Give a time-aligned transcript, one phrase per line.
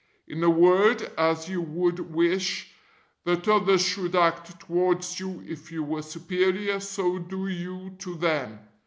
[0.27, 2.73] In a word, as you would wish
[3.23, 8.61] that others should act towards you if you were Superior, so do you to them.